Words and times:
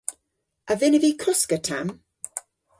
A 0.69 0.73
vynnav 0.79 1.01
vy 1.03 1.11
koska 1.23 1.57
tamm? 1.67 1.89